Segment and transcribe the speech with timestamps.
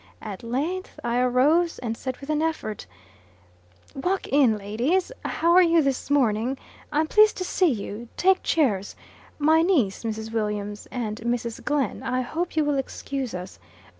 [0.23, 2.87] At length, I arose, and said with an effort,
[3.93, 5.11] "Walk in, ladies!
[5.23, 6.57] How are you this morning?
[6.91, 8.07] I'm pleased to see you.
[8.17, 8.95] Take chairs.
[9.37, 10.31] My niece, Mrs.
[10.33, 11.63] Williams, and Mrs.
[11.63, 12.01] Glenn.
[12.01, 13.59] I hope you will excuse us.